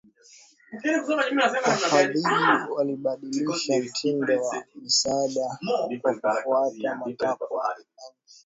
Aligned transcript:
Wafadhili 1.65 2.23
walibadilisha 2.75 3.79
mtindo 3.79 4.43
wa 4.43 4.63
misaada 4.75 5.59
kwa 5.65 5.87
kufuata 6.01 6.95
matakwa 6.95 7.69
ya 7.75 7.75
nchi 7.79 7.85